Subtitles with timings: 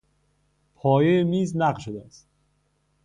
[0.75, 2.27] پایهی میز لق شده است.